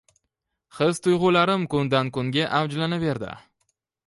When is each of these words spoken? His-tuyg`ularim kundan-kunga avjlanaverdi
His-tuyg`ularim 0.77 1.67
kundan-kunga 1.75 2.49
avjlanaverdi 2.63 3.31